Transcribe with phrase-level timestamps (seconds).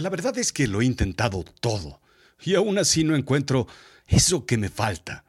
[0.00, 2.00] La verdad es que lo he intentado todo
[2.42, 3.66] y aún así no encuentro
[4.06, 5.26] eso que me falta.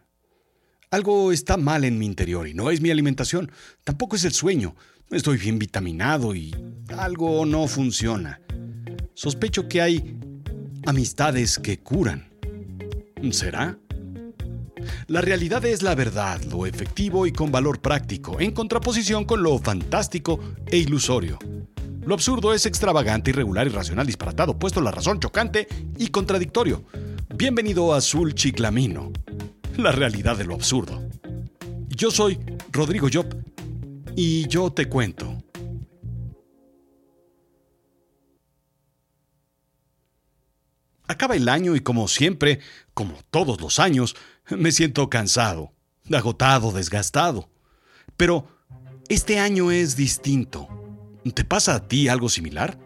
[0.90, 3.52] Algo está mal en mi interior y no es mi alimentación,
[3.84, 4.74] tampoco es el sueño.
[5.10, 6.56] Estoy bien vitaminado y
[6.98, 8.40] algo no funciona.
[9.14, 10.18] Sospecho que hay
[10.86, 12.32] amistades que curan.
[13.32, 13.78] ¿Será?
[15.08, 19.60] La realidad es la verdad, lo efectivo y con valor práctico, en contraposición con lo
[19.60, 21.38] fantástico e ilusorio.
[22.04, 25.68] Lo absurdo es extravagante, irregular, irracional, disparatado, puesto la razón, chocante
[26.00, 26.84] y contradictorio.
[27.36, 29.12] Bienvenido a Azul Chiclamino,
[29.78, 31.08] la realidad de lo absurdo.
[31.90, 32.40] Yo soy
[32.72, 33.28] Rodrigo Job
[34.16, 35.44] y yo te cuento.
[41.08, 42.62] Acaba el año y como siempre,
[42.96, 44.16] como todos los años,
[44.50, 45.72] me siento cansado,
[46.12, 47.48] agotado, desgastado.
[48.18, 48.48] Pero
[49.08, 50.81] este año es distinto.
[51.30, 52.80] ¿Te pasa a ti algo similar?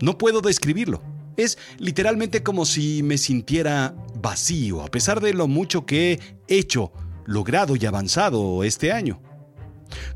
[0.00, 1.02] No puedo describirlo.
[1.36, 6.92] Es literalmente como si me sintiera vacío a pesar de lo mucho que he hecho,
[7.26, 9.20] logrado y avanzado este año.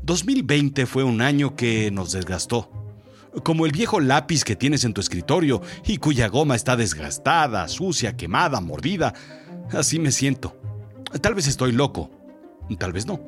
[0.03, 2.69] 2020 fue un año que nos desgastó
[3.41, 8.15] como el viejo lápiz que tienes en tu escritorio y cuya goma está desgastada, sucia,
[8.15, 9.13] quemada, mordida.
[9.71, 10.55] Así me siento.
[11.21, 12.11] Tal vez estoy loco,
[12.77, 13.21] tal vez no.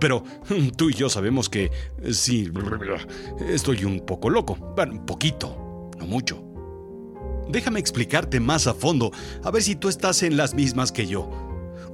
[0.00, 0.24] Pero
[0.76, 1.70] tú y yo sabemos que
[2.12, 2.50] sí,
[3.48, 4.56] estoy un poco loco.
[4.76, 6.42] Bueno, un poquito, no mucho.
[7.48, 9.12] Déjame explicarte más a fondo,
[9.44, 11.30] a ver si tú estás en las mismas que yo.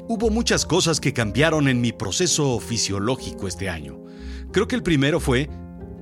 [0.08, 4.02] Hubo muchas cosas que cambiaron en mi proceso fisiológico este año.
[4.50, 5.48] Creo que el primero fue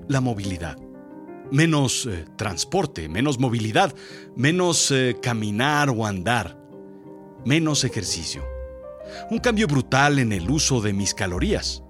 [0.09, 0.79] la movilidad
[1.51, 3.95] menos eh, transporte, menos movilidad,
[4.37, 6.57] menos eh, caminar o andar,
[7.45, 8.43] menos ejercicio.
[9.31, 11.83] Un cambio brutal en el uso de mis calorías.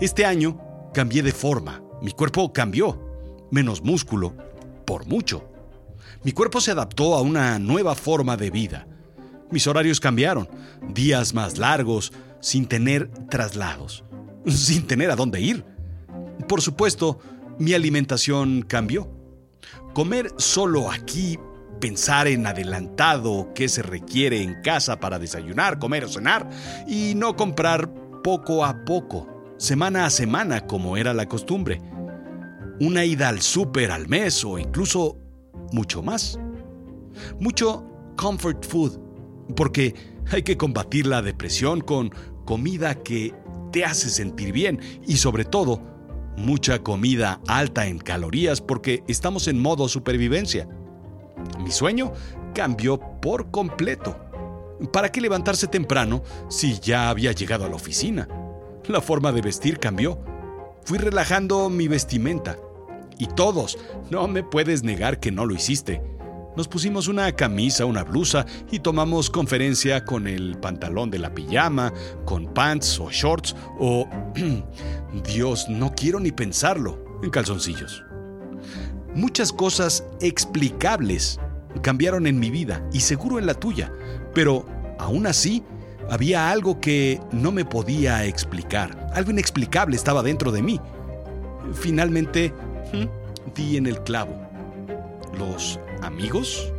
[0.00, 0.60] Este año
[0.94, 3.00] cambié de forma, mi cuerpo cambió,
[3.50, 4.34] menos músculo,
[4.84, 5.48] por mucho.
[6.24, 8.86] Mi cuerpo se adaptó a una nueva forma de vida.
[9.50, 10.48] Mis horarios cambiaron,
[10.88, 14.04] días más largos, sin tener traslados,
[14.46, 15.64] sin tener a dónde ir.
[16.48, 17.20] Por supuesto,
[17.58, 19.08] mi alimentación cambió.
[19.94, 21.38] Comer solo aquí,
[21.82, 26.48] pensar en adelantado qué se requiere en casa para desayunar, comer o cenar,
[26.86, 29.26] y no comprar poco a poco,
[29.58, 31.82] semana a semana como era la costumbre.
[32.78, 35.18] Una ida al súper al mes o incluso
[35.72, 36.38] mucho más.
[37.40, 37.84] Mucho
[38.16, 39.00] comfort food,
[39.56, 39.96] porque
[40.30, 42.10] hay que combatir la depresión con
[42.44, 43.34] comida que
[43.72, 45.82] te hace sentir bien y sobre todo
[46.36, 50.68] mucha comida alta en calorías porque estamos en modo supervivencia.
[51.60, 52.12] Mi sueño
[52.54, 54.16] cambió por completo.
[54.92, 58.28] ¿Para qué levantarse temprano si ya había llegado a la oficina?
[58.88, 60.18] La forma de vestir cambió.
[60.84, 62.56] Fui relajando mi vestimenta.
[63.18, 63.78] Y todos,
[64.10, 66.02] no me puedes negar que no lo hiciste.
[66.56, 71.92] Nos pusimos una camisa, una blusa y tomamos conferencia con el pantalón de la pijama,
[72.24, 74.08] con pants o shorts o...
[75.24, 78.02] Dios, no quiero ni pensarlo, en calzoncillos.
[79.14, 81.38] Muchas cosas explicables
[81.82, 83.92] cambiaron en mi vida y seguro en la tuya,
[84.34, 84.66] pero
[84.98, 85.62] aún así
[86.08, 89.10] había algo que no me podía explicar.
[89.14, 90.80] Algo inexplicable estaba dentro de mí.
[91.74, 92.52] Finalmente,
[93.54, 94.40] di en el clavo.
[95.38, 96.72] Los amigos?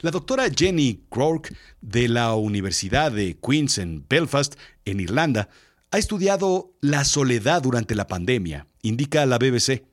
[0.00, 5.48] La doctora Jenny Croak de la Universidad de Queen's en Belfast, en Irlanda,
[5.90, 9.84] ha estudiado la soledad durante la pandemia, indica la BBC.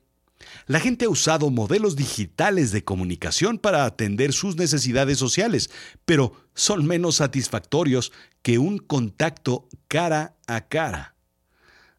[0.66, 5.70] La gente ha usado modelos digitales de comunicación para atender sus necesidades sociales,
[6.04, 11.14] pero son menos satisfactorios que un contacto cara a cara.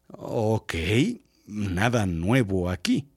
[0.08, 0.74] Ok,
[1.46, 3.08] nada nuevo aquí.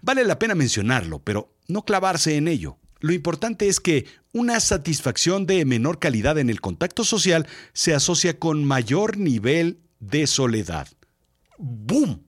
[0.00, 2.78] Vale la pena mencionarlo, pero no clavarse en ello.
[3.00, 8.38] Lo importante es que una satisfacción de menor calidad en el contacto social se asocia
[8.38, 10.88] con mayor nivel de soledad.
[11.58, 12.22] ¡Boom!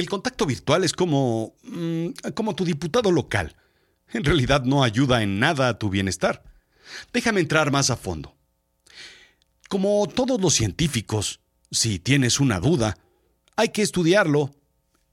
[0.00, 1.54] El contacto virtual es como...
[1.62, 3.54] Mm, como tu diputado local.
[4.12, 6.42] En realidad no ayuda en nada a tu bienestar.
[7.12, 8.34] Déjame entrar más a fondo.
[9.68, 11.40] Como todos los científicos,
[11.70, 12.96] si tienes una duda,
[13.56, 14.54] hay que estudiarlo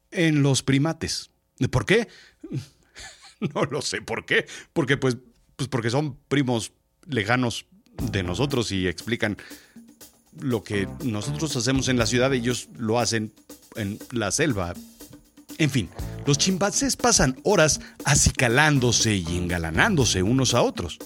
[0.09, 1.31] en los primates.
[1.69, 2.07] ¿Por qué?
[3.53, 4.47] No lo sé por qué.
[4.73, 5.17] Porque pues,
[5.55, 6.71] pues porque son primos
[7.05, 7.67] lejanos
[8.11, 9.37] de nosotros y explican
[10.39, 13.33] lo que nosotros hacemos en la ciudad, ellos lo hacen
[13.75, 14.73] en la selva.
[15.57, 15.89] En fin,
[16.25, 20.99] los chimpancés pasan horas acicalándose y engalanándose unos a otros.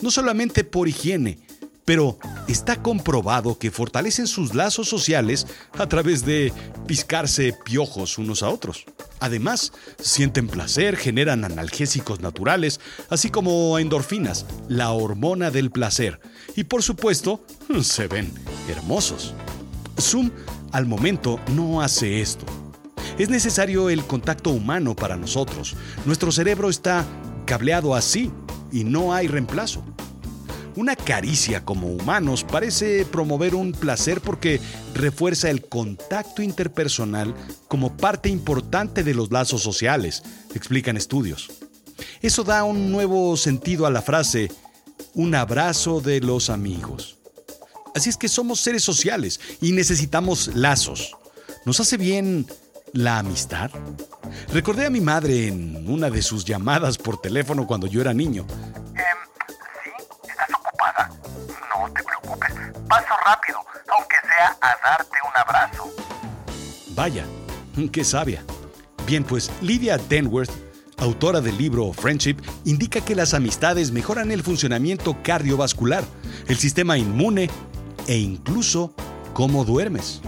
[0.00, 1.38] No solamente por higiene,
[1.86, 2.18] pero
[2.48, 5.46] está comprobado que fortalecen sus lazos sociales
[5.78, 6.52] a través de
[6.86, 8.84] piscarse piojos unos a otros.
[9.20, 16.20] Además, sienten placer, generan analgésicos naturales, así como endorfinas, la hormona del placer.
[16.56, 17.44] Y por supuesto,
[17.82, 18.32] se ven
[18.68, 19.32] hermosos.
[19.98, 20.30] Zoom
[20.76, 22.44] al momento no hace esto.
[23.16, 25.74] Es necesario el contacto humano para nosotros.
[26.04, 27.02] Nuestro cerebro está
[27.46, 28.30] cableado así
[28.70, 29.82] y no hay reemplazo.
[30.74, 34.60] Una caricia como humanos parece promover un placer porque
[34.92, 37.34] refuerza el contacto interpersonal
[37.68, 40.24] como parte importante de los lazos sociales,
[40.54, 41.48] explican estudios.
[42.20, 44.52] Eso da un nuevo sentido a la frase,
[45.14, 47.15] un abrazo de los amigos.
[47.96, 51.16] Así es que somos seres sociales y necesitamos lazos.
[51.64, 52.46] Nos hace bien
[52.92, 53.70] la amistad.
[54.52, 58.46] Recordé a mi madre en una de sus llamadas por teléfono cuando yo era niño.
[62.86, 63.60] Paso rápido,
[63.96, 65.90] aunque sea a darte un abrazo.
[66.88, 67.24] Vaya,
[67.90, 68.44] qué sabia.
[69.06, 70.50] Bien, pues Lydia Denworth,
[70.98, 76.04] autora del libro Friendship, indica que las amistades mejoran el funcionamiento cardiovascular,
[76.46, 77.48] el sistema inmune
[78.06, 78.92] e incluso
[79.32, 80.20] cómo duermes.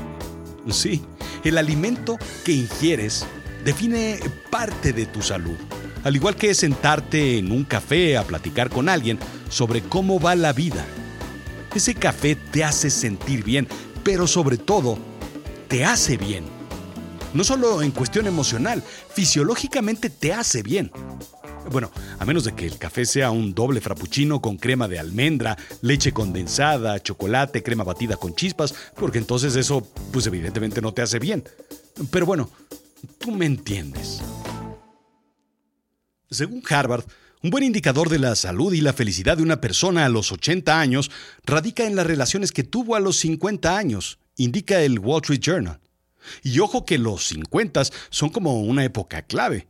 [0.71, 1.03] Sí,
[1.45, 3.27] el alimento que ingieres
[3.65, 4.19] define
[4.51, 5.57] parte de tu salud.
[6.05, 10.53] Al igual que sentarte en un café a platicar con alguien sobre cómo va la
[10.53, 10.85] vida
[11.79, 13.69] ese café te hace sentir bien,
[14.03, 14.99] pero sobre todo,
[15.69, 16.45] te hace bien.
[17.35, 18.83] No solo en cuestión emocional,
[19.15, 20.91] fisiológicamente te hace bien.
[21.71, 25.57] Bueno, a menos de que el café sea un doble frappuccino con crema de almendra,
[25.83, 31.19] leche condensada, chocolate, crema batida con chispas, porque entonces eso, pues evidentemente no te hace
[31.19, 31.45] bien.
[32.11, 32.51] Pero bueno,
[33.19, 34.23] tú me entiendes.
[36.31, 37.05] Según Harvard,
[37.43, 40.81] un buen indicador de la salud y la felicidad de una persona a los 80
[40.81, 41.11] años
[41.45, 45.81] radica en las relaciones que tuvo a los 50 años, indica el Wall Street Journal.
[46.43, 49.69] Y ojo que los 50 son como una época clave.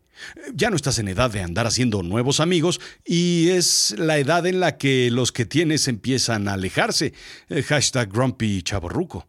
[0.55, 4.61] Ya no estás en edad de andar haciendo nuevos amigos y es la edad en
[4.61, 7.15] la que los que tienes empiezan a alejarse.
[7.49, 9.27] Eh, hashtag Grumpy Chaborruco.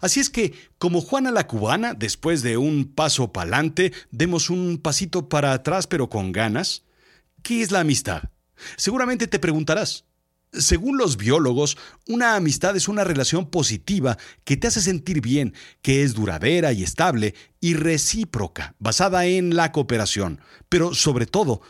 [0.00, 5.28] Así es que, como Juana la cubana, después de un paso pa'lante, demos un pasito
[5.28, 6.82] para atrás pero con ganas
[7.42, 8.22] ¿Qué es la amistad?
[8.76, 10.04] Seguramente te preguntarás.
[10.52, 16.02] Según los biólogos, una amistad es una relación positiva que te hace sentir bien, que
[16.02, 21.60] es duradera y estable y recíproca, basada en la cooperación, pero sobre todo,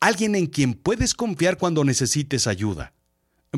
[0.00, 2.92] alguien en quien puedes confiar cuando necesites ayuda.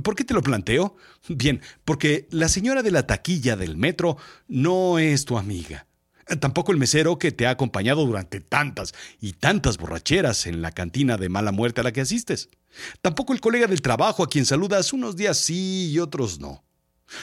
[0.02, 0.96] ¿Por qué te lo planteo?
[1.28, 5.86] Bien, porque la señora de la taquilla del metro no es tu amiga.
[6.40, 11.16] Tampoco el mesero que te ha acompañado durante tantas y tantas borracheras en la cantina
[11.16, 12.48] de mala muerte a la que asistes.
[13.00, 16.64] Tampoco el colega del trabajo a quien saludas unos días sí y otros no.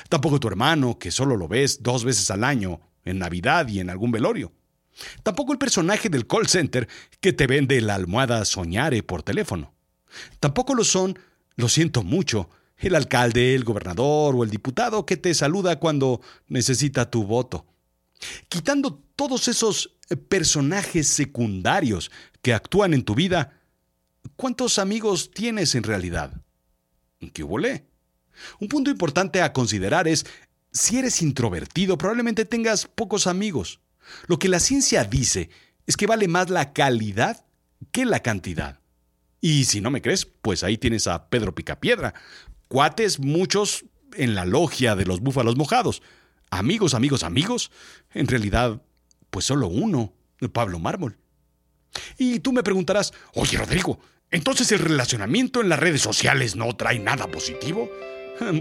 [0.07, 3.89] Tampoco tu hermano que solo lo ves dos veces al año, en Navidad y en
[3.89, 4.53] algún velorio.
[5.21, 6.87] Tampoco el personaje del call center
[7.19, 9.73] que te vende la almohada Soñare por teléfono.
[10.39, 11.19] Tampoco lo son,
[11.55, 17.09] lo siento mucho, el alcalde, el gobernador o el diputado que te saluda cuando necesita
[17.09, 17.65] tu voto.
[18.49, 22.11] Quitando todos esos eh, personajes secundarios
[22.41, 23.59] que actúan en tu vida,
[24.35, 26.41] ¿cuántos amigos tienes en realidad?
[27.33, 27.85] ¿Qué volé?
[28.59, 30.25] Un punto importante a considerar es,
[30.71, 33.79] si eres introvertido, probablemente tengas pocos amigos.
[34.27, 35.49] Lo que la ciencia dice
[35.85, 37.45] es que vale más la calidad
[37.91, 38.79] que la cantidad.
[39.39, 42.13] Y si no me crees, pues ahí tienes a Pedro Picapiedra.
[42.69, 46.01] Cuates muchos en la logia de los búfalos mojados.
[46.57, 47.71] Amigos, amigos, amigos.
[48.13, 48.81] En realidad,
[49.29, 50.13] pues solo uno,
[50.51, 51.17] Pablo Mármol.
[52.17, 56.99] Y tú me preguntarás, oye Rodrigo, ¿entonces el relacionamiento en las redes sociales no trae
[56.99, 57.89] nada positivo?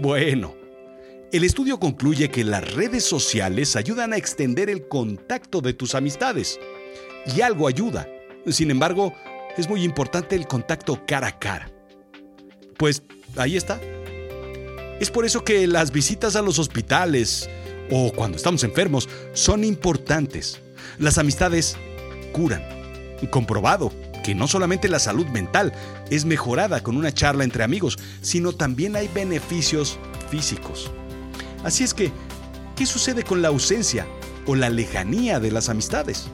[0.01, 0.55] Bueno,
[1.31, 6.59] el estudio concluye que las redes sociales ayudan a extender el contacto de tus amistades.
[7.35, 8.07] Y algo ayuda.
[8.47, 9.15] Sin embargo,
[9.57, 11.71] es muy importante el contacto cara a cara.
[12.77, 13.01] Pues
[13.35, 13.81] ahí está.
[14.99, 17.49] Es por eso que las visitas a los hospitales,
[17.89, 20.59] o cuando estamos enfermos son importantes.
[20.99, 21.77] Las amistades
[22.31, 22.63] curan.
[23.29, 23.91] Comprobado
[24.23, 25.73] que no solamente la salud mental
[26.09, 29.97] es mejorada con una charla entre amigos, sino también hay beneficios
[30.29, 30.91] físicos.
[31.63, 32.11] Así es que,
[32.75, 34.07] ¿qué sucede con la ausencia
[34.45, 36.27] o la lejanía de las amistades?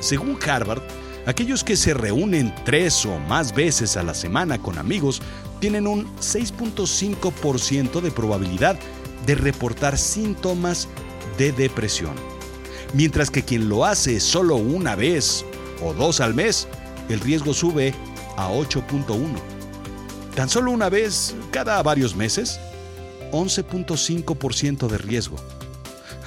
[0.00, 0.82] Según Harvard,
[1.26, 5.22] aquellos que se reúnen tres o más veces a la semana con amigos
[5.60, 8.78] tienen un 6.5% de probabilidad
[9.26, 10.88] de reportar síntomas
[11.36, 12.14] de depresión.
[12.94, 15.44] Mientras que quien lo hace solo una vez
[15.82, 16.68] o dos al mes,
[17.08, 17.94] el riesgo sube
[18.36, 19.18] a 8.1.
[20.34, 22.60] Tan solo una vez cada varios meses,
[23.32, 25.36] 11.5% de riesgo.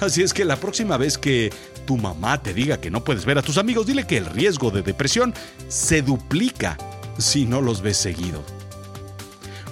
[0.00, 1.52] Así es que la próxima vez que
[1.86, 4.70] tu mamá te diga que no puedes ver a tus amigos, dile que el riesgo
[4.70, 5.34] de depresión
[5.68, 6.76] se duplica
[7.18, 8.42] si no los ves seguido.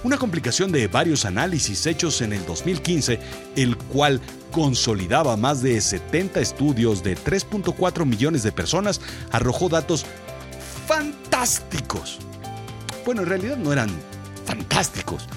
[0.01, 3.19] Una complicación de varios análisis hechos en el 2015,
[3.57, 9.01] el cual consolidaba más de 70 estudios de 3.4 millones de personas,
[9.31, 10.05] arrojó datos
[10.87, 12.19] fantásticos.
[13.05, 13.89] Bueno, en realidad no eran
[14.45, 15.27] fantásticos,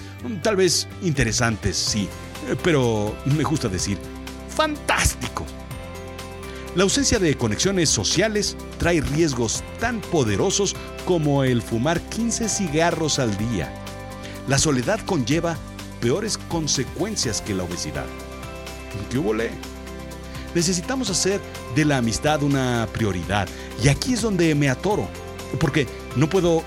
[0.42, 2.09] tal vez interesantes, sí,
[2.62, 3.99] pero me gusta decir
[4.49, 5.49] fantásticos.
[6.76, 13.37] La ausencia de conexiones sociales trae riesgos tan poderosos como el fumar 15 cigarros al
[13.37, 13.82] día.
[14.49, 15.56] La soledad conlleva
[16.00, 18.06] peores consecuencias que la obesidad.
[19.11, 19.50] ¿Qué
[20.54, 21.40] Necesitamos hacer
[21.75, 23.49] de la amistad una prioridad.
[23.82, 25.08] Y aquí es donde me atoro.
[25.58, 26.62] Porque no puedo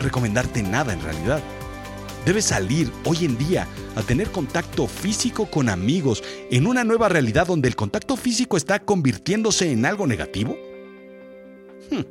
[0.00, 1.42] recomendarte nada en realidad.
[2.24, 7.46] Debes salir hoy en día a tener contacto físico con amigos en una nueva realidad
[7.46, 10.56] donde el contacto físico está convirtiéndose en algo negativo.
[11.90, 12.02] Hmm.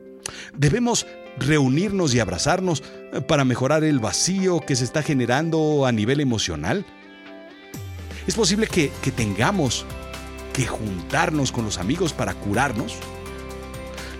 [0.55, 1.05] Debemos
[1.37, 2.83] reunirnos y abrazarnos
[3.27, 6.85] para mejorar el vacío que se está generando a nivel emocional.
[8.27, 9.85] Es posible que, que tengamos
[10.53, 12.95] que juntarnos con los amigos para curarnos.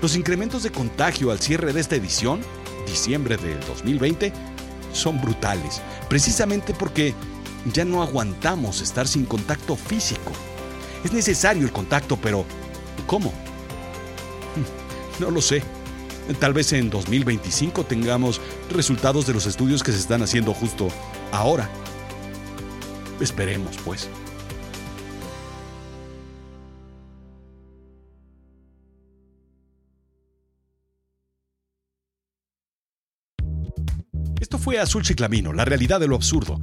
[0.02, 2.42] Los incrementos de contagio al cierre de esta edición,
[2.86, 4.32] diciembre del 2020,
[4.94, 7.14] son brutales, precisamente porque
[7.74, 10.32] ya no aguantamos estar sin contacto físico.
[11.04, 12.46] Es necesario el contacto, pero
[13.06, 13.34] ¿cómo?
[15.20, 15.64] No lo sé.
[16.36, 20.90] Tal vez en 2025 tengamos resultados de los estudios que se están haciendo justo
[21.32, 21.70] ahora.
[23.20, 24.10] Esperemos, pues.
[34.40, 36.62] Esto fue Azul Chiclamino, la realidad de lo absurdo.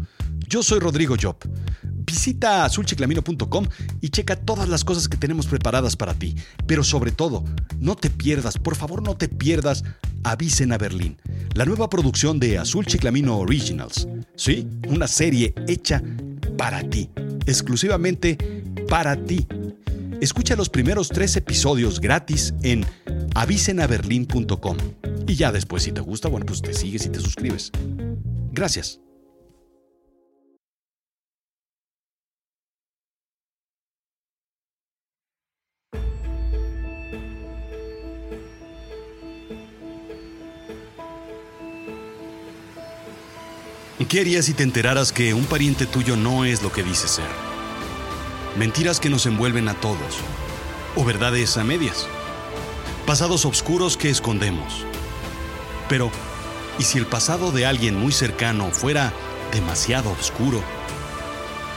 [0.49, 1.37] Yo soy Rodrigo Job.
[2.15, 3.67] Visita azulchiclamino.com
[4.01, 6.37] y checa todas las cosas que tenemos preparadas para ti.
[6.65, 7.43] Pero sobre todo,
[7.81, 9.83] no te pierdas, por favor no te pierdas
[10.23, 11.19] Avisen a Berlín,
[11.55, 14.07] la nueva producción de Azul Chiclamino Originals.
[14.37, 16.05] Sí, una serie hecha
[16.57, 17.11] para ti,
[17.47, 18.39] exclusivamente
[18.89, 19.49] para ti.
[20.21, 22.87] Escucha los primeros tres episodios gratis en
[23.35, 24.77] avisenaberlin.com.
[25.27, 27.73] Y ya después, si te gusta, bueno, pues te sigues y te suscribes.
[28.53, 29.01] Gracias.
[44.09, 47.29] ¿Qué harías si te enteraras que un pariente tuyo no es lo que dice ser?
[48.57, 50.19] Mentiras que nos envuelven a todos.
[50.95, 52.07] O verdades a medias.
[53.07, 54.85] Pasados oscuros que escondemos.
[55.89, 56.11] Pero,
[56.79, 59.13] ¿y si el pasado de alguien muy cercano fuera
[59.53, 60.63] demasiado oscuro?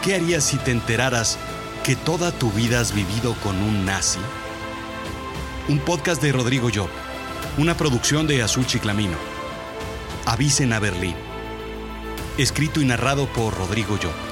[0.04, 1.38] ¿Qué harías si te enteraras
[1.84, 4.20] que toda tu vida has vivido con un nazi?
[5.68, 6.90] Un podcast de Rodrigo Job.
[7.58, 9.18] Una producción de Azul Chiclamino.
[10.26, 11.27] Avisen a Berlín
[12.38, 14.27] escrito y narrado por Rodrigo Yo.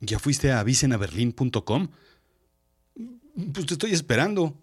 [0.00, 1.88] ¿Ya fuiste a avisenaberlin.com?
[3.52, 4.56] Pues te estoy esperando.